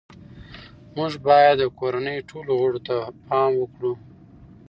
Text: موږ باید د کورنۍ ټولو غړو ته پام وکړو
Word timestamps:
موږ 0.95 1.13
باید 1.27 1.55
د 1.59 1.63
کورنۍ 1.79 2.17
ټولو 2.29 2.51
غړو 2.61 2.79
ته 2.87 2.95
پام 3.27 3.51
وکړو 3.57 3.93